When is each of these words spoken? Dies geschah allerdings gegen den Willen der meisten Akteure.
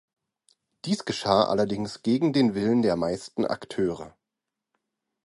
Dies 0.85 1.05
geschah 1.05 1.43
allerdings 1.43 2.01
gegen 2.01 2.33
den 2.33 2.55
Willen 2.55 2.81
der 2.81 2.95
meisten 2.95 3.45
Akteure. 3.45 4.15